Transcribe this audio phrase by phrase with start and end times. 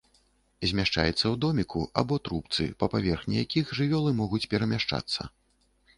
[0.69, 5.33] Змяшчаецца ў доміку або трубцы, па паверхні якіх жывёлы могуць перамяшчацца.